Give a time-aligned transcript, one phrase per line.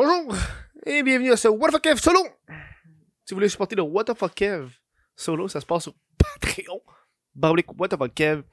[0.00, 0.32] Bonjour
[0.86, 2.20] et bienvenue à ce What the fuck Kev solo.
[3.24, 4.70] Si vous voulez supporter le What the fuck Kev
[5.16, 6.80] solo, ça se passe sur Patreon.
[7.34, 8.44] Bablic What the fuck Kev.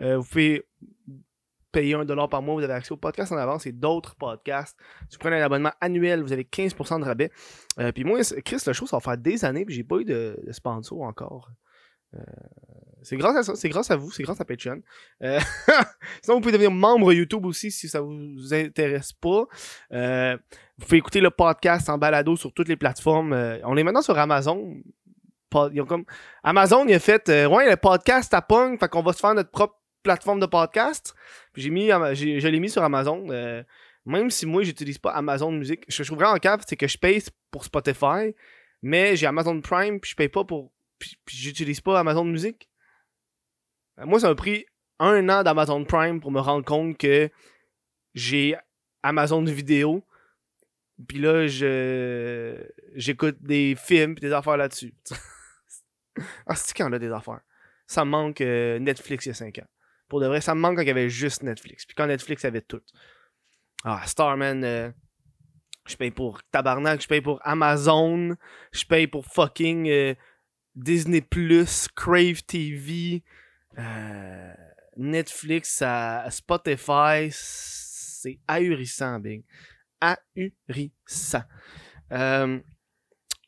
[0.00, 0.66] Euh, vous pouvez
[1.70, 4.78] payer un dollar par mois, vous avez accès au podcast en avance et d'autres podcasts.
[5.10, 7.30] Si vous prenez un abonnement annuel, vous avez 15% de rabais.
[7.78, 10.06] Euh, puis moi, Chris, le show, ça va faire des années, puis j'ai pas eu
[10.06, 11.50] de, de sponsor encore.
[13.04, 14.80] C'est grâce à ça, c'est grâce à vous, c'est grâce à Patreon.
[15.22, 15.38] Euh,
[16.22, 19.44] sinon, vous pouvez devenir membre YouTube aussi si ça vous intéresse pas.
[19.92, 20.38] Euh,
[20.78, 23.34] vous pouvez écouter le podcast en balado sur toutes les plateformes.
[23.34, 24.76] Euh, on est maintenant sur Amazon.
[26.42, 29.50] Amazon, il a fait Ouais, le podcast à Pong, fait qu'on va se faire notre
[29.50, 31.14] propre plateforme de podcast.
[31.54, 33.26] J'ai mis, je l'ai mis sur Amazon.
[34.06, 36.88] Même si moi, j'utilise pas Amazon Music, ce que je trouve vraiment cave, c'est que
[36.88, 38.34] je paye pour Spotify,
[38.82, 40.73] mais j'ai Amazon Prime, puis je paye pas pour.
[40.98, 42.68] Puis, j'utilise pas Amazon Music.
[43.98, 44.66] Euh, Moi, ça m'a pris
[44.98, 47.30] un an d'Amazon Prime pour me rendre compte que
[48.14, 48.56] j'ai
[49.02, 50.04] Amazon Vidéo.
[51.08, 52.56] Puis là, je
[52.94, 54.94] j'écoute des films puis des affaires là-dessus.
[56.46, 57.40] ah, c'est en a des affaires?
[57.86, 59.66] Ça me manque euh, Netflix il y a 5 ans.
[60.08, 61.84] Pour de vrai, ça me manque quand il y avait juste Netflix.
[61.84, 62.82] Puis quand Netflix avait tout.
[63.82, 64.90] Ah, Starman, euh,
[65.86, 68.36] je paye pour Tabarnak, je paye pour Amazon,
[68.72, 70.14] je paye pour fucking
[70.74, 73.22] Disney Plus, Crave TV,
[73.78, 74.54] euh,
[74.96, 75.82] Netflix,
[76.30, 77.28] Spotify.
[77.30, 79.44] C'est ahurissant, Big.
[80.00, 81.44] Ahurissant.
[82.12, 82.58] Euh,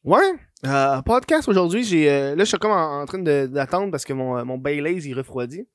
[0.05, 0.33] ouais,
[0.65, 1.85] euh, podcast aujourd'hui.
[1.85, 5.15] J'ai, euh, là, je suis comme en, train d'attendre parce que mon, mon Baileys il
[5.15, 5.67] refroidit.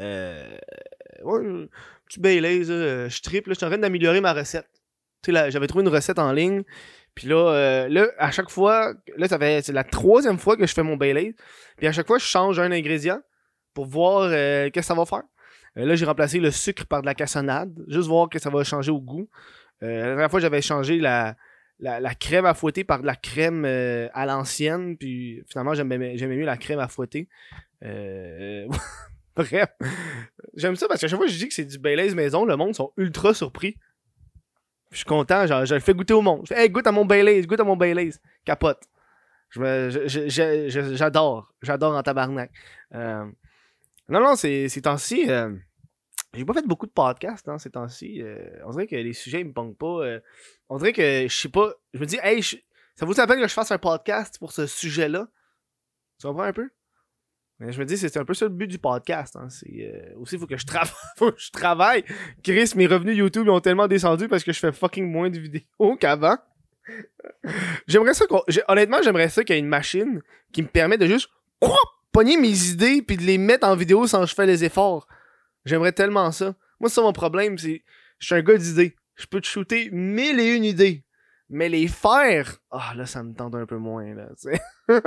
[0.00, 0.56] Euh,
[1.22, 1.68] ouais,
[2.06, 3.50] petit Baileys, je triple.
[3.50, 4.68] Je suis en train d'améliorer ma recette.
[5.22, 6.64] Tu sais, j'avais trouvé une recette en ligne.
[7.14, 10.66] Puis là, euh, là, à chaque fois, là, ça fait, c'est la troisième fois que
[10.66, 11.34] je fais mon Baileys.
[11.76, 13.20] Puis à chaque fois, je change un ingrédient
[13.74, 15.22] pour voir euh, qu'est-ce que ça va faire.
[15.76, 18.64] Euh, là, j'ai remplacé le sucre par de la cassonade, juste voir que ça va
[18.64, 19.28] changer au goût.
[19.80, 21.36] La dernière fois, j'avais changé la,
[22.18, 26.80] crème à fouetter par de la crème à l'ancienne, puis finalement, j'aimais mieux la crème
[26.80, 27.28] à fouetter.
[29.36, 29.68] Bref,
[30.54, 32.56] j'aime ça parce qu'à chaque fois que je dis que c'est du Baileys maison, le
[32.56, 33.78] monde sont ultra surpris.
[34.90, 36.42] Je suis content, genre, je le fais goûter au monde.
[36.48, 38.12] Je fais, hey, goûte à mon Baileys, goûte à mon Baileys.
[38.44, 38.82] Capote.
[39.56, 42.50] Me- je- J'adore, j'adore en tabarnak.
[42.94, 43.24] Euh,
[44.08, 45.54] non, non, c'est ces temps-ci, euh,
[46.34, 48.22] j'ai pas fait beaucoup de podcasts hein, ces temps-ci.
[48.22, 50.04] Euh, on dirait que les sujets ils me pognent pas.
[50.04, 50.20] euh,
[50.68, 51.72] on dirait que je sais pas.
[51.94, 55.26] Je me dis, hey, ça vaut la que je fasse un podcast pour ce sujet-là?
[56.20, 56.68] Tu comprends un peu?
[57.60, 59.36] Mais je me dis, c'est un peu ça le but du podcast.
[59.36, 59.48] Hein.
[59.50, 60.94] C'est, euh, aussi, il faut que je travaille.
[61.18, 62.04] faut que je travaille.
[62.42, 65.38] Chris, mes revenus YouTube ils ont tellement descendu parce que je fais fucking moins de
[65.38, 66.38] vidéos qu'avant.
[67.86, 68.42] j'aimerais ça qu'on.
[68.66, 70.22] Honnêtement, j'aimerais ça qu'il y ait une machine
[70.52, 71.28] qui me permet de juste
[71.60, 71.76] ouah,
[72.12, 75.06] pogner mes idées puis de les mettre en vidéo sans que je fais les efforts.
[75.66, 76.54] J'aimerais tellement ça.
[76.80, 77.84] Moi, c'est ça mon problème, c'est.
[78.18, 78.96] Je suis un gars d'idées.
[79.16, 81.04] Je peux te shooter mille et une idées.
[81.50, 84.28] Mais les faire, ah là, ça me tente un peu moins, là.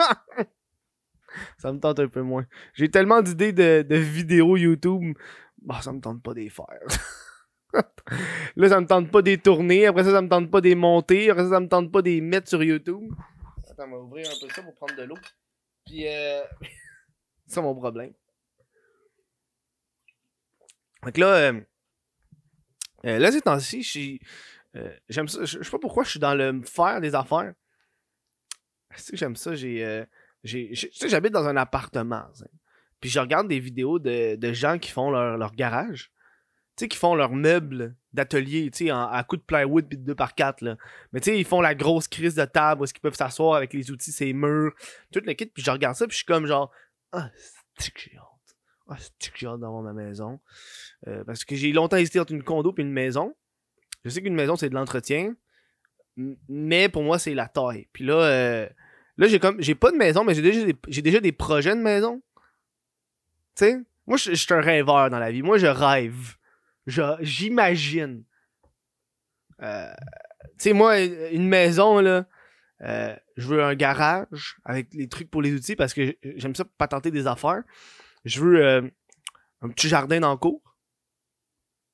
[1.58, 2.46] ça me tente un peu moins.
[2.74, 5.18] J'ai tellement d'idées de, vidéos YouTube.
[5.62, 6.68] Bah, ça me tente pas de les faire.
[8.56, 9.88] là, ça me tente pas de les tourner.
[9.88, 11.30] Après ça, ça me tente pas de les monter.
[11.30, 13.14] Après ça, ça me tente pas de les mettre sur YouTube.
[13.70, 15.18] Attends, on va ouvrir un peu ça pour prendre de l'eau.
[15.86, 16.44] Puis, euh...
[17.48, 18.14] c'est mon problème.
[21.04, 21.62] Donc là, euh,
[23.06, 25.44] euh, là, ces temps-ci, je euh, j'aime ça.
[25.44, 27.54] Je sais pas pourquoi je suis dans le faire des affaires.
[28.96, 29.56] Sais, j'aime ça?
[29.56, 30.06] J'ai-
[30.44, 32.26] j'habite dans un appartement.
[33.00, 36.12] Puis je regarde des vidéos de, de gens qui font leur, leur garage.
[36.76, 40.14] Tu sais, qui font leurs meubles d'atelier, tu sais, à coups de plywood puis de
[40.14, 40.78] 2x4, là.
[41.12, 43.56] Mais tu sais, ils font la grosse crise de table où est-ce qu'ils peuvent s'asseoir
[43.56, 44.74] avec les outils, ces murs,
[45.12, 45.46] tout le kit.
[45.46, 46.72] Puis je regarde ça, puis je suis comme genre,
[47.12, 47.30] ah,
[47.78, 48.58] c'est que j'ai hâte.
[48.88, 50.40] Ah, c'est que j'ai d'avoir ma maison.
[51.08, 53.36] Euh, parce que j'ai longtemps hésité entre une condo et une maison.
[54.04, 55.36] Je sais qu'une maison, c'est de l'entretien.
[56.16, 57.88] Mais pour moi, c'est la taille.
[57.94, 58.70] Puis là, euh,
[59.18, 61.82] là j'ai comme j'ai pas de maison, mais j'ai déjà, des- déjà des projets de
[61.82, 62.22] maison.
[63.56, 63.78] Tu sais?
[64.08, 65.42] Moi, je suis un rêveur dans la vie.
[65.44, 66.36] Moi, je rêve.
[67.22, 68.24] J'imagine.
[69.62, 69.94] Euh,
[70.42, 72.26] tu sais, moi, une maison, là,
[72.82, 76.66] euh, je veux un garage avec les trucs pour les outils parce que j'aime ça
[76.78, 77.64] patenter des affaires.
[78.26, 78.82] Je veux euh,
[79.62, 80.62] un petit jardin dans le cour.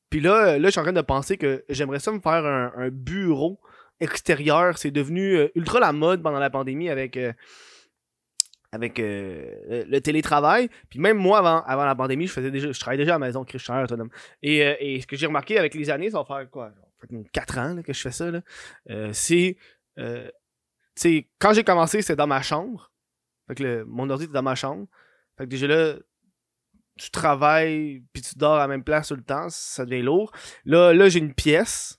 [0.10, 2.90] Puis là, là, je suis en train de penser que j'aimerais ça me faire un
[2.90, 3.60] bureau
[4.78, 7.34] C'est devenu euh, ultra la mode pendant la pandémie avec, euh,
[8.72, 10.70] avec euh, le, télétravail.
[10.90, 13.44] Puis même moi, avant, avant la pandémie, je faisais déjà, travaillais déjà à la maison,
[13.44, 14.10] Chris, je suis un autonome.
[14.42, 16.72] Et, et ce que j'ai remarqué avec les années, ça va faire quoi?
[17.00, 18.30] fucking 4 ans que je fais ça.
[19.14, 19.58] c'est.
[21.40, 22.92] quand j'ai commencé, c'était dans ma chambre.
[23.48, 24.88] Fait que le- mon ordi était dans ma chambre.
[25.38, 25.96] Fait que déjà là,
[27.00, 30.32] tu travailles puis tu dors à la même place tout le temps, ça devient lourd.
[30.66, 31.99] Là, là j'ai une pièce.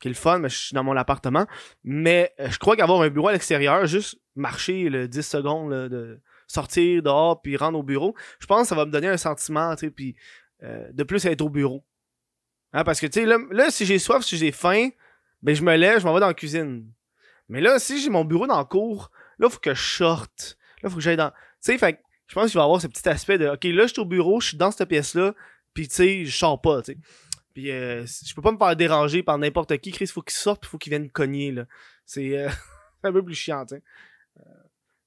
[0.00, 1.46] Qui est le fun, mais je suis dans mon appartement.
[1.84, 6.20] Mais euh, je crois qu'avoir un bureau à l'extérieur, juste marcher le 10 secondes, de
[6.46, 9.74] sortir dehors, puis rendre au bureau, je pense que ça va me donner un sentiment,
[9.74, 10.16] tu sais, puis
[10.62, 11.84] euh, de plus être au bureau.
[12.72, 14.88] Hein, parce que, tu sais, là, si j'ai soif, si j'ai faim,
[15.42, 16.90] ben je me lève, je m'en vais dans la cuisine.
[17.48, 20.58] Mais là, si j'ai mon bureau dans le cours, là, faut que je sorte.
[20.82, 21.30] Là, faut que j'aille dans...
[21.30, 21.36] Tu
[21.72, 23.92] sais, fait je pense qu'il va y avoir ce petit aspect de, OK, là, je
[23.92, 25.34] suis au bureau, je suis dans cette pièce-là,
[25.72, 26.98] puis tu sais, je sors pas, tu sais.
[27.66, 29.90] Euh, je peux pas me faire déranger par n'importe qui.
[29.90, 31.64] Chris, faut qu'il sorte, faut qu'il vienne cogner, là.
[32.04, 32.48] C'est euh,
[33.02, 33.82] un peu plus chiant, tu sais.
[34.38, 34.42] Euh,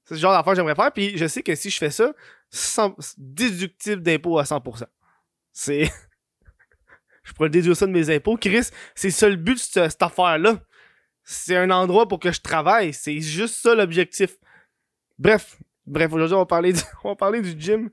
[0.06, 2.14] c'est le genre d'affaire que j'aimerais faire, puis je sais que si je fais ça,
[2.50, 4.86] sans, déductible d'impôt à 100%.
[5.54, 5.90] C'est...
[7.24, 8.38] je pourrais déduire ça de mes impôts.
[8.38, 10.62] Chris, c'est ça le but de cette affaire-là.
[11.24, 12.94] C'est un endroit pour que je travaille.
[12.94, 14.38] C'est juste ça l'objectif.
[15.20, 17.90] Bref, bref, aujourd'hui on va parler du, on va parler du gym.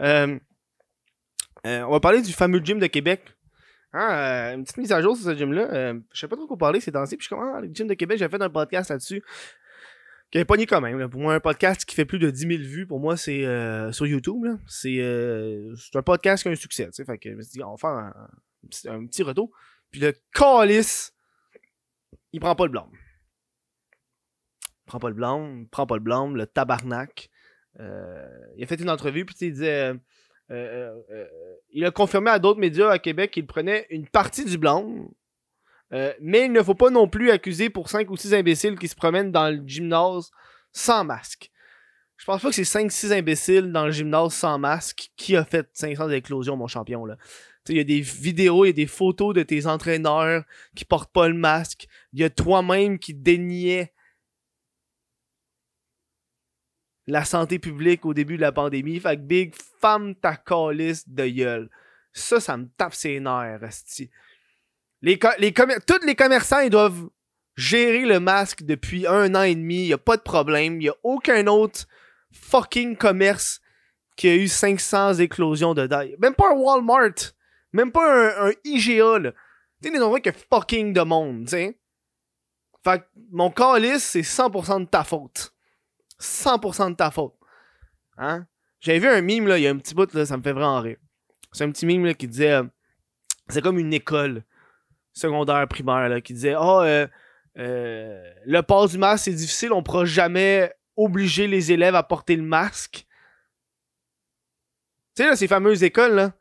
[0.00, 0.38] Euh,
[1.64, 3.22] on va parler du fameux gym de Québec.
[3.92, 5.94] Hein, euh, une petite mise à jour sur ce gym-là.
[6.12, 7.16] je sais pas trop quoi parler ces temps-ci.
[7.16, 9.22] Puis je suis comme, ah, le gym de Québec, j'ai fait un podcast là-dessus.
[10.30, 11.10] Qui est pogné quand même.
[11.10, 13.42] Pour moi, un podcast qui fait plus de 10 000 vues, pour moi, c'est
[13.92, 14.46] sur YouTube.
[14.66, 14.98] C'est
[15.94, 16.88] un podcast qui a un succès.
[17.04, 18.14] Fait que je me suis dit, on va faire un,
[18.86, 19.50] un petit retour.
[19.90, 21.12] Puis le calice
[22.32, 22.88] il prend pas le blanc.
[24.64, 27.30] Il prend pas le blanc, il prend pas le blanc, le tabarnak.
[27.80, 29.94] Euh, il a fait une entrevue, puis il disait.
[30.52, 31.26] Euh, euh,
[31.70, 34.86] il a confirmé à d'autres médias à Québec qu'il prenait une partie du blanc.
[36.20, 38.94] mais il ne faut pas non plus accuser pour 5 ou 6 imbéciles qui se
[38.94, 40.30] promènent dans le gymnase
[40.72, 41.50] sans masque.
[42.16, 45.68] Je pense pas que c'est 5-6 imbéciles dans le gymnase sans masque qui a fait
[45.72, 47.04] 500 éclosions, mon champion.
[47.68, 50.44] Il y a des vidéos, il y a des photos de tes entraîneurs
[50.76, 51.88] qui portent pas le masque.
[52.12, 53.92] Il y a toi-même qui déniais
[57.12, 58.98] la santé publique au début de la pandémie.
[58.98, 61.70] Fait que Big, femme ta calice de gueule.
[62.14, 63.60] Ça, ça me tape ses nerfs,
[65.02, 67.08] Les, Tous les commerçants, ils doivent
[67.54, 69.82] gérer le masque depuis un an et demi.
[69.82, 70.80] Il n'y a pas de problème.
[70.80, 71.86] Il n'y a aucun autre
[72.32, 73.60] fucking commerce
[74.16, 76.04] qui a eu 500 éclosions de dedans.
[76.18, 77.34] Même pas un Walmart.
[77.74, 79.32] Même pas un, IGA, là.
[79.82, 81.76] Tu sais, que fucking de monde, tu.
[82.84, 85.51] Fait que mon calice, c'est 100% de ta faute.
[86.22, 87.34] 100% de ta faute.
[88.16, 88.46] Hein?
[88.80, 90.52] J'avais vu un mime, là, il y a un petit bout, là, ça me fait
[90.52, 90.98] vraiment rire.
[91.52, 92.52] C'est un petit mime, qui disait...
[92.52, 92.64] Euh,
[93.48, 94.44] c'est comme une école
[95.12, 96.82] secondaire, primaire, là, qui disait «oh,
[97.54, 102.42] le port du masque, c'est difficile, on pourra jamais obliger les élèves à porter le
[102.42, 103.06] masque.»
[105.14, 106.32] Tu sais, là, ces fameuses écoles, là,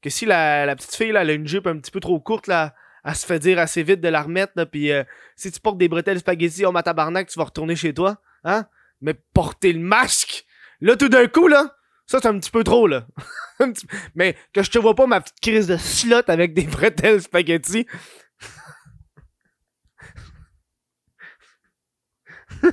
[0.00, 2.74] que si la, petite fille, a une jupe un petit peu trop courte, là,
[3.04, 4.92] elle se fait dire assez vite de la remettre, puis
[5.34, 8.68] si tu portes des bretelles spaghetti, oh ma tabarnak, tu vas retourner chez toi, hein?
[9.00, 10.44] Mais porter le masque,
[10.80, 13.06] là, tout d'un coup, là, ça, c'est un petit peu trop, là.
[14.14, 17.86] Mais que je te vois pas ma petite crise de slot avec des bretelles spaghetti.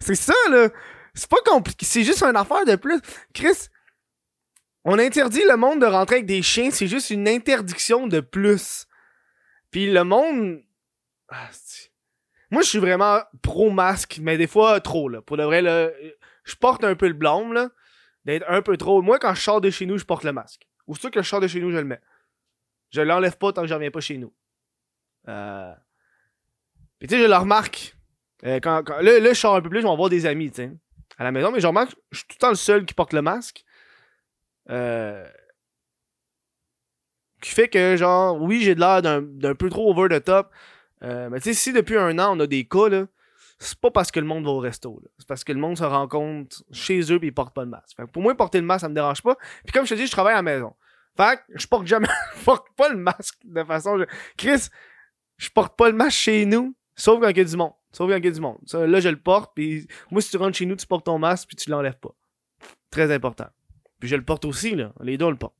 [0.00, 0.68] c'est ça, là.
[1.14, 1.84] C'est pas compliqué.
[1.84, 3.00] C'est juste une affaire de plus.
[3.34, 3.68] Chris,
[4.84, 8.86] on interdit le monde de rentrer avec des chiens, c'est juste une interdiction de plus.
[9.70, 10.62] Puis le monde.
[11.28, 11.50] Ah,
[12.50, 15.20] Moi, je suis vraiment pro-masque, mais des fois trop, là.
[15.20, 15.90] Pour de vrai, là,
[16.44, 17.68] je porte un peu le blâme, là,
[18.24, 19.02] d'être un peu trop.
[19.02, 20.66] Moi, quand je sors de chez nous, je porte le masque.
[20.86, 22.00] Ou sûr que je sors de chez nous, je le mets.
[22.90, 24.32] Je l'enlève pas tant que je reviens pas chez nous.
[25.28, 25.74] Euh...
[26.98, 27.94] Puis tu sais, je le remarque.
[28.44, 30.62] Euh, quand, là, là, je sors un peu plus, je vais voir des amis, tu
[30.62, 30.70] sais,
[31.18, 33.12] à la maison, mais je remarque, je suis tout le temps le seul qui porte
[33.12, 33.64] le masque.
[34.70, 35.26] Euh,
[37.40, 40.52] qui fait que, genre, oui, j'ai de l'air d'un peu trop over the top.
[41.02, 43.06] Euh, mais tu sais, si depuis un an, on a des cas, là,
[43.58, 45.00] c'est pas parce que le monde va au resto.
[45.18, 47.96] C'est parce que le monde se rencontre chez eux et ils portent pas le masque.
[48.12, 49.36] pour moi, porter le masque, ça me dérange pas.
[49.64, 50.74] Puis comme je te dis, je travaille à la maison.
[51.16, 52.06] Fait que je porte jamais
[52.38, 54.04] je porte pas le masque de façon.
[54.36, 54.68] Chris,
[55.36, 57.72] je porte pas le masque chez nous, sauf quand il y a du monde.
[57.90, 58.58] Sauf quand il y a du monde.
[58.72, 59.52] là, je le porte.
[59.54, 62.14] Puis moi, si tu rentres chez nous, tu portes ton masque puis tu l'enlèves pas.
[62.90, 63.46] Très important.
[63.98, 64.92] Puis je le porte aussi, là.
[65.02, 65.54] Les deux, on le porte.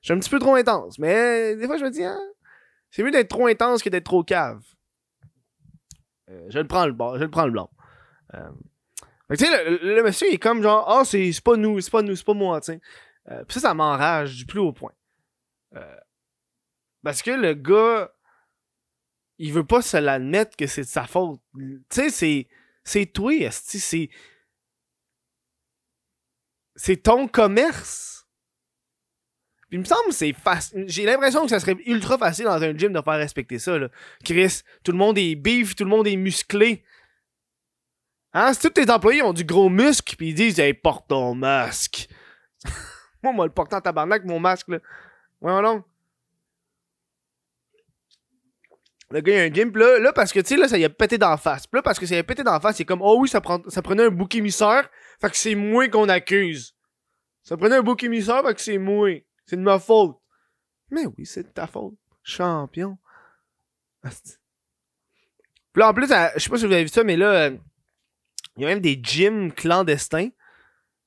[0.00, 2.18] Je suis un petit peu trop intense, mais des fois, je me dis, hein,
[2.90, 4.62] c'est mieux d'être trop intense que d'être trop cave.
[6.30, 7.70] Euh, je le prends le je le prends le blanc.
[8.34, 8.50] Euh,
[9.28, 12.34] le, monsieur, il est comme genre, oh, c'est pas nous, c'est pas nous, c'est pas
[12.34, 12.80] moi, tu sais.
[13.28, 14.92] Euh, puis ça, ça m'enrage du plus haut point.
[17.02, 18.12] parce que le gars,
[19.38, 21.40] il veut pas se l'admettre que c'est de sa faute.
[21.54, 22.48] Tu sais, c'est.
[22.88, 24.08] C'est toi, c'est
[26.76, 28.15] c'est ton commerce.
[29.76, 30.84] Il me semble que c'est facile.
[30.86, 33.78] J'ai l'impression que ça serait ultra facile dans un gym de faire respecter ça.
[33.78, 33.88] Là.
[34.24, 36.82] Chris, tout le monde est beef, tout le monde est musclé.
[38.32, 38.54] Hein?
[38.54, 42.08] Si tous tes employés ont du gros muscle, puis ils disent Hey, porte ton masque.
[43.22, 44.78] moi, moi, le portant tabarnak, mon masque, là.
[45.42, 45.84] Ouais, non.
[49.10, 49.72] Le gars, il a un gym.
[49.72, 51.66] Puis là, là, parce que, tu sais, là, ça y a pété d'en face.
[51.66, 53.42] Puis là, parce que ça y a pété d'en face, c'est comme, oh oui, ça,
[53.42, 54.88] prend, ça prenait un bouc émissaire.
[55.20, 56.74] Fait que c'est moi qu'on accuse.
[57.42, 59.10] Ça prenait un bouc émissaire, fait que c'est moi.
[59.46, 60.16] C'est de ma faute.
[60.90, 61.94] Mais oui, c'est de ta faute.
[62.22, 62.98] Champion.
[64.02, 67.30] Puis là, en plus, à- je sais pas si vous avez vu ça, mais là,
[67.46, 67.56] euh,
[68.56, 70.28] il y a même des gyms clandestins.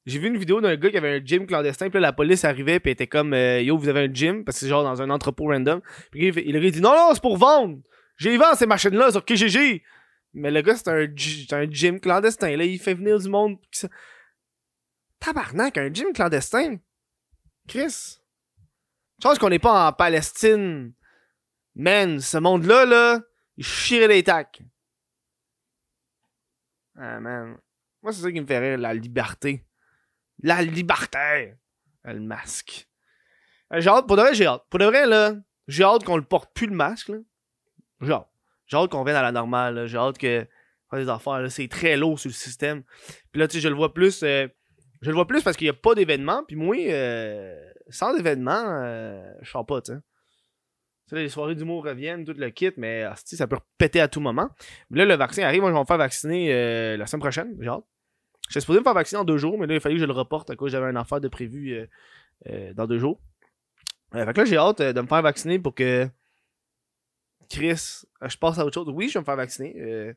[0.05, 2.43] J'ai vu une vidéo d'un gars qui avait un gym clandestin, puis là, la police
[2.45, 5.01] arrivait, puis était comme euh, Yo, vous avez un gym, parce que c'est genre dans
[5.01, 5.81] un entrepôt random.
[6.11, 7.79] Puis il, il dit Non, non, c'est pour vendre.
[8.17, 9.83] J'ai vendu ces machines-là sur KGG.
[10.33, 12.55] Mais le gars, c'est un, c'est un gym clandestin.
[12.55, 13.57] Là, il fait venir du monde.
[15.19, 16.77] Tabarnak, un gym clandestin?
[17.67, 18.18] Chris.
[19.21, 20.93] Pense qu'on n'est pas en Palestine.
[21.75, 23.19] Man, ce monde-là, là,
[23.57, 24.61] il chierait les tacs.
[26.97, 27.57] Ah, man.
[28.01, 29.65] Moi, c'est ça qui me fait rire, la liberté.
[30.41, 31.53] La liberté!
[32.03, 32.87] Ah, Le masque.
[33.73, 34.63] Euh, J'ai hâte, pour de vrai, j'ai hâte.
[34.69, 35.35] Pour de vrai, là,
[35.67, 37.11] j'ai hâte qu'on le porte plus le masque.
[38.01, 38.29] J'ai hâte.
[38.65, 39.85] J'ai hâte qu'on vienne à la normale.
[39.87, 40.47] J'ai hâte que.
[40.93, 41.49] des affaires, là.
[41.49, 42.83] C'est très lourd sur le système.
[43.31, 44.23] Puis là, tu sais, je le vois plus.
[44.23, 44.47] euh,
[45.01, 46.43] je le vois plus parce qu'il n'y a pas d'événement.
[46.45, 47.55] Puis moi, euh,
[47.89, 49.99] sans événement, euh, je sors pas, tu sais.
[51.11, 54.49] Les soirées d'humour reviennent, tout le kit, mais ça peut péter à tout moment.
[54.91, 55.61] Mais là, le vaccin arrive.
[55.61, 57.57] Moi, je vais me faire vacciner euh, la semaine prochaine.
[57.67, 57.83] Hâte.
[58.47, 60.13] J'étais supposé me faire vacciner en deux jours, mais là, il fallait que je le
[60.13, 61.87] reporte à cause j'avais un affaire de prévu
[62.47, 63.19] euh, dans deux jours.
[64.11, 66.07] Fait que là, j'ai hâte de me faire vacciner pour que
[67.49, 68.89] Chris, je passe à autre chose.
[68.93, 70.13] Oui, je vais me faire vacciner.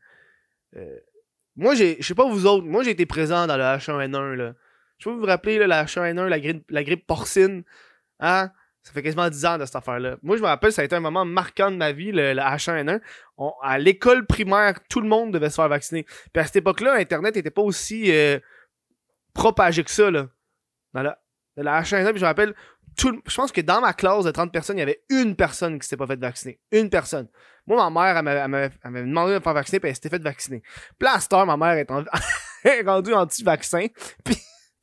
[1.56, 4.34] Moi, je sais pas vous autres, moi j'ai été présent dans le H1N1.
[4.34, 4.54] Là.
[5.02, 7.64] Je pas vous rappeler là, la H1N1, la grippe, la grippe porcine.
[8.20, 8.50] Hein?
[8.84, 10.16] Ça fait quasiment 10 ans de cette affaire-là.
[10.22, 12.40] Moi, je me rappelle, ça a été un moment marquant de ma vie, le, le
[12.40, 13.00] H1N1.
[13.36, 16.04] On- à l'école primaire, tout le monde devait se faire vacciner.
[16.04, 18.38] Puis à cette époque-là, Internet n'était pas aussi euh,
[19.34, 20.10] propagé que ça.
[20.10, 20.28] Là.
[20.94, 21.18] Dans la,
[21.56, 22.54] dans la H1N1, puis je me rappelle,
[22.96, 25.78] tout je pense que dans ma classe de 30 personnes, il y avait une personne
[25.78, 26.60] qui s'était pas fait vacciner.
[26.72, 27.28] Une personne.
[27.66, 28.70] Moi, ma mère, elle m'avait-
[29.04, 30.62] demandé de me faire vacciner, puis elle s'était fait vacciner.
[31.32, 32.04] Heure, ma mère est, en-
[32.64, 33.86] est rendue anti-vaccin,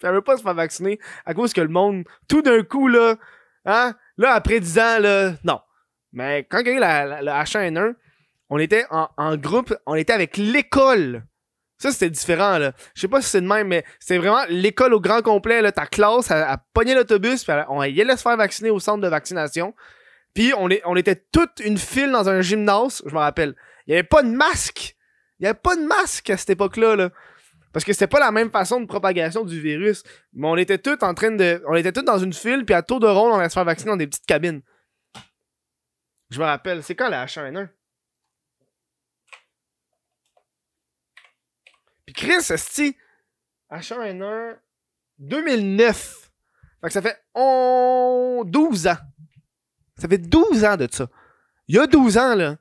[0.03, 3.15] elle veut pas se faire vacciner à cause que le monde, tout d'un coup, là,
[3.65, 5.59] hein, là, après 10 ans, là, non.
[6.13, 7.93] Mais quand il y a eu la, la, la H1N1,
[8.49, 11.23] on était en, en groupe, on était avec l'école.
[11.77, 12.73] Ça, c'était différent, là.
[12.95, 15.71] Je sais pas si c'est de même, mais c'était vraiment l'école au grand complet, là.
[15.71, 19.01] Ta classe, elle, elle pognait l'autobus, puis elle- on allait se faire vacciner au centre
[19.01, 19.73] de vaccination.
[20.33, 23.55] Puis on, est, on était toute une file dans un gymnase, je me rappelle.
[23.87, 24.95] Il y avait pas de masque.
[25.39, 27.09] Il y avait pas de masque à cette époque-là, là.
[27.71, 30.03] Parce que c'était pas la même façon de propagation du virus.
[30.33, 31.63] Mais on était tous en train de.
[31.67, 33.65] On était tous dans une file, puis à tour de rôle, on allait se faire
[33.65, 34.61] vacciner dans des petites cabines.
[36.29, 37.69] Je me rappelle, c'est quand la H1N1?
[42.05, 42.95] Puis Chris, esti,
[43.71, 44.57] H1N1,
[45.19, 46.31] 2009.
[46.81, 48.43] Fait que ça fait on...
[48.45, 48.97] 12 ans.
[49.97, 51.07] Ça fait 12 ans de ça.
[51.67, 52.57] Il y a 12 ans, là,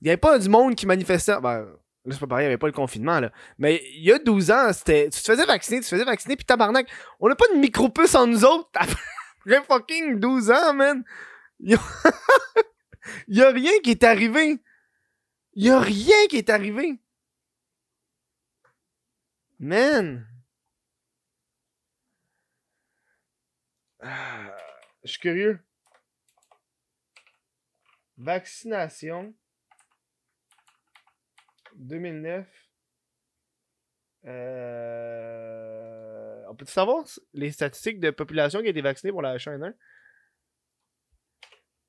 [0.00, 1.40] il n'y avait pas du monde qui manifestait.
[1.40, 1.66] Ben,
[2.04, 3.32] là, c'est pas pareil, il n'y avait pas le confinement, là.
[3.58, 5.04] Mais il y a 12 ans, c'était.
[5.10, 6.88] Tu te faisais vacciner, tu te faisais vacciner, puis tabarnak,
[7.20, 8.70] on n'a pas de micro-puce en nous autres.
[8.74, 11.04] Après fucking 12 ans, man.
[11.60, 11.70] Il
[13.28, 13.50] y a...
[13.50, 14.58] rien qui est arrivé.
[15.54, 17.00] Il y a rien qui est arrivé.
[19.58, 20.26] Man.
[24.00, 24.56] Ah,
[25.04, 25.60] je suis curieux.
[28.16, 29.34] Vaccination.
[31.76, 32.46] 2009.
[34.26, 35.62] Euh...
[36.48, 39.74] On peut savoir les statistiques de population qui a été vaccinée pour la H1N1?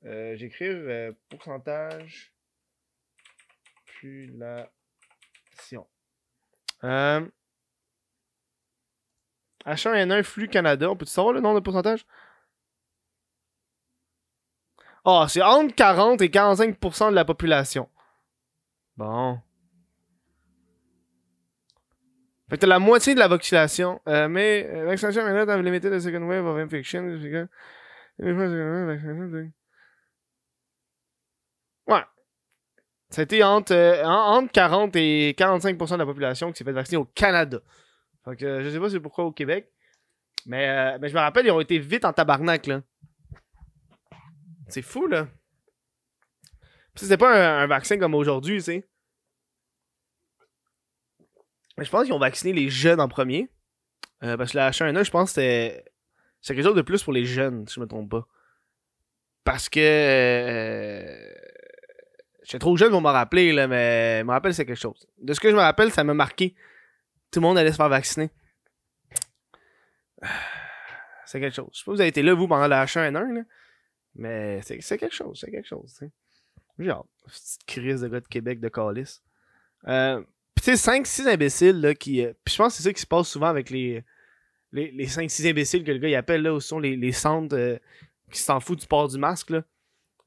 [0.05, 2.33] Euh, euh, pourcentage
[4.03, 5.87] population.
[6.83, 7.25] Euh...
[9.65, 10.89] H1N1 flux Canada.
[10.89, 12.05] On peut savoir le nombre de pourcentage?
[15.05, 17.89] Ah, c'est entre 40 et 45% de la population.
[18.97, 19.41] Bon.
[22.53, 23.99] Fait que t'as la moitié de la vaccination.
[24.07, 27.01] Euh, mais, euh, vaccination maintenant dans les méthodes de second wave of infection.
[31.87, 32.03] Ouais.
[33.09, 36.63] Ça a été entre, euh, en- entre 40 et 45% de la population qui s'est
[36.63, 37.59] fait vacciner au Canada.
[38.23, 39.71] Fait que euh, je sais pas c'est pourquoi au Québec.
[40.45, 42.83] Mais, euh, mais je me rappelle, ils ont été vite en tabarnak, là.
[44.67, 45.27] C'est fou, là.
[46.93, 48.87] C'était pas un, un vaccin comme aujourd'hui, tu sais.
[51.77, 53.49] Je pense qu'ils ont vacciné les jeunes en premier.
[54.23, 55.83] Euh, parce que la H1N1, je pense que.
[56.41, 58.27] C'est quelque chose de plus pour les jeunes, si je me trompe pas.
[59.43, 59.79] Parce que.
[59.79, 61.33] Euh,
[62.43, 65.07] J'étais trop jeune pour me rappeler, là, mais me rappelle c'est quelque chose.
[65.17, 66.55] De ce que je me rappelle, ça m'a marqué.
[67.31, 68.29] Tout le monde allait se faire vacciner.
[71.25, 71.69] C'est quelque chose.
[71.73, 73.41] Je sais pas si vous avez été là, vous, pendant la H1N1, là.
[74.15, 75.99] Mais c'est quelque chose, c'est quelque chose,
[76.79, 77.05] hâte.
[77.25, 79.21] Petite crise de gars de Québec de Calis.
[79.87, 80.23] Euh,
[80.63, 82.23] tu sais, 5-6 imbéciles là, qui.
[82.25, 84.03] euh, Puis je pense que c'est ça qui se passe souvent avec les.
[84.71, 87.55] Les, les 5-6 imbéciles que le gars il appelle là, où sont les, les centres
[87.55, 87.77] euh,
[88.31, 89.63] qui s'en foutent du port du masque là.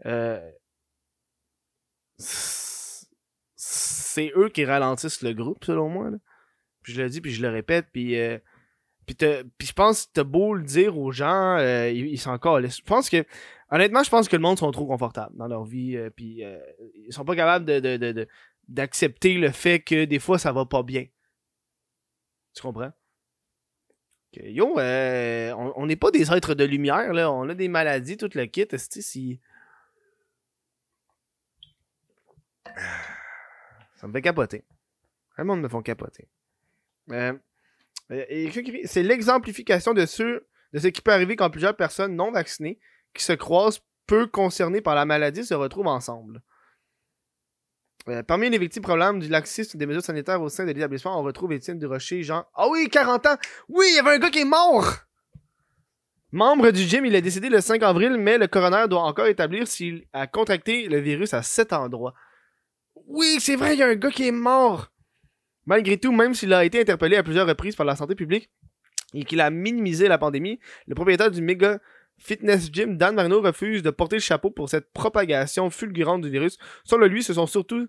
[0.07, 0.50] Euh,
[3.57, 6.11] c'est- eux qui ralentissent le groupe, selon moi.
[6.11, 6.19] Là.
[6.83, 8.19] Puis je le dis, puis je le répète, puis.
[8.19, 8.38] euh,
[9.07, 9.16] puis,
[9.69, 12.78] je pense que t'as beau le dire aux gens, ils, ils s'en calissent.
[12.78, 13.25] Je pense que,
[13.71, 17.25] honnêtement, je pense que le monde sont trop confortables dans leur vie, puis ils sont
[17.25, 18.26] pas capables de-
[18.69, 21.07] d'accepter le fait que des fois ça va pas bien.
[22.55, 22.93] Tu comprends?
[24.33, 27.33] Yo, euh, on n'est pas des êtres de lumière, là.
[27.33, 28.67] On a des maladies, tout le kit.
[28.77, 29.41] si...
[33.95, 34.65] Ça me fait capoter.
[35.39, 36.29] Le monde me font capoter.
[37.11, 37.33] Euh,
[38.11, 38.51] euh,
[38.85, 42.79] C'est l'exemplification de ce, de ce qui peut arriver quand plusieurs personnes non vaccinées
[43.15, 46.43] qui se croisent peu concernées par la maladie se retrouvent ensemble.
[48.09, 51.25] Euh, parmi les victimes problèmes du laxisme des mesures sanitaires au sein de l'établissement, on
[51.25, 52.45] retrouve Étienne Durocher, Jean.
[52.55, 53.37] Ah oui, 40 ans!
[53.69, 54.95] Oui, il y avait un gars qui est mort!
[56.31, 59.67] Membre du gym, il est décédé le 5 avril, mais le coroner doit encore établir
[59.67, 62.15] s'il a contracté le virus à cet endroit.
[63.07, 64.93] Oui, c'est vrai, il y a un gars qui est mort!
[65.65, 68.51] Malgré tout, même s'il a été interpellé à plusieurs reprises par la santé publique
[69.15, 71.81] et qu'il a minimisé la pandémie, le propriétaire du méga
[72.19, 76.57] fitness gym, Dan Marino, refuse de porter le chapeau pour cette propagation fulgurante du virus.
[76.85, 77.89] Selon lui, ce sont surtout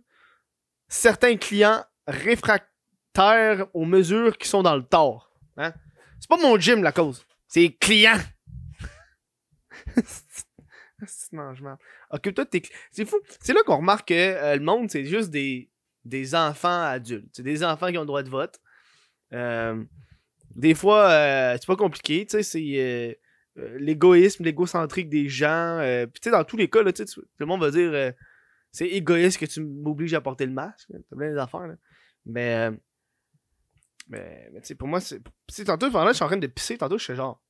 [0.87, 5.31] certains clients réfractaires aux mesures qui sont dans le tort.
[5.57, 5.73] Hein?
[6.19, 8.19] C'est pas mon gym la cause, c'est les clients.
[11.05, 11.77] C'est mangement.
[12.09, 13.17] Occupe-toi de tes cli- C'est fou.
[13.39, 15.69] C'est là qu'on remarque que euh, le monde, c'est juste des,
[16.05, 17.29] des enfants adultes.
[17.33, 18.59] C'est des enfants qui ont le droit de vote.
[19.31, 19.83] Euh,
[20.55, 22.25] des fois, euh, c'est pas compliqué.
[22.25, 23.19] Tu sais, c'est
[23.77, 25.79] l'égoïsme, l'égocentrique des gens.
[26.11, 26.91] Puis tu sais, dans tous les cas, là,
[27.37, 28.13] le monde va dire
[28.77, 30.87] c'est égoïste que tu m'obliges à porter le masque.
[31.09, 31.75] T'as plein d'affaires, là.
[32.27, 32.71] Mais, euh,
[34.07, 35.19] mais, mais tu sais, pour moi, c'est.
[35.65, 36.77] Tantôt, je suis en train de pisser.
[36.77, 37.41] Tantôt, je suis genre.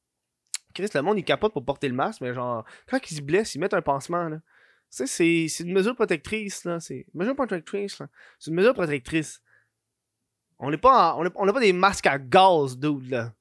[0.73, 3.55] Chris, le monde, il capote pour porter le masque, mais genre, quand ils se blessent,
[3.55, 4.37] ils mettent un pansement, là.
[4.89, 6.79] Tu sais, c'est une mesure protectrice, là.
[6.79, 8.07] C'est une mesure protectrice, là.
[8.39, 9.41] C'est une mesure protectrice.
[10.59, 13.33] On n'est pas, on on pas des masques à gaz, dude, là.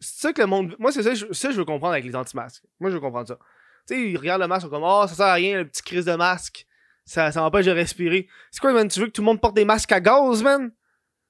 [0.00, 0.74] C'est ça que le monde.
[0.78, 2.64] Moi, c'est ça, ça, je veux comprendre avec les anti-masques.
[2.80, 3.38] Moi, je veux comprendre ça.
[3.86, 5.68] Tu sais, ils regardent le masque, ils sont comme, oh, ça sert à rien, le
[5.68, 6.66] petit crise de masque.
[7.04, 8.28] Ça, ça m'empêche de respirer.
[8.50, 8.88] C'est quoi, man?
[8.88, 10.72] Tu veux que tout le monde porte des masques à gaz, man?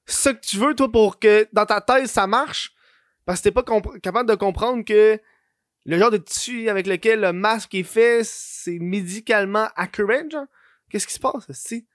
[0.05, 2.73] C'est ça que tu veux, toi, pour que dans ta tête, ça marche?
[3.25, 3.63] Parce que t'es pas
[4.01, 5.19] capable de comprendre que
[5.85, 10.45] le genre de tissu avec lequel le masque est fait, c'est médicalement accurate, genre?
[10.89, 11.87] Qu'est-ce qui se passe, si?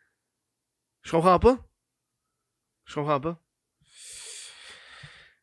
[1.02, 1.58] Je comprends pas.
[2.84, 3.40] Je comprends pas.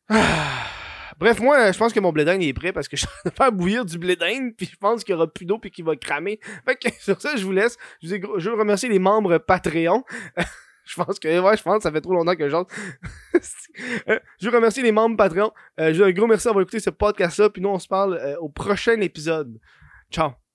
[0.08, 0.75] Ah.
[1.18, 3.52] Bref, moi, je pense que mon blé d'Inde, est prêt parce que je de faire
[3.52, 5.96] bouillir du blé d'Inde, puis je pense qu'il y aura plus d'eau puis qu'il va
[5.96, 6.38] cramer.
[6.64, 7.76] Fait que sur ça, je vous laisse.
[8.02, 10.04] Je, vous ai je veux remercier les membres Patreon.
[10.84, 12.74] je pense que, ouais, je pense que ça fait trop longtemps que j'entre.
[14.08, 15.52] Euh, je veux remercier les membres Patreon.
[15.78, 18.14] Euh, je veux un gros merci d'avoir écouté ce podcast-là, puis nous, on se parle
[18.14, 19.60] euh, au prochain épisode.
[20.10, 20.45] Ciao.